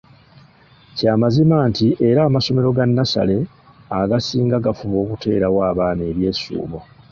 Kya 0.97 1.13
mazima 1.21 1.57
nti 1.69 1.87
era 2.09 2.19
amasomero 2.29 2.69
ga 2.75 2.85
nnasale 2.89 3.37
agasinga 4.01 4.63
gafuba 4.65 4.97
okuteerawo 5.03 5.59
abaana 5.71 6.01
ebyesuubo. 6.11 6.79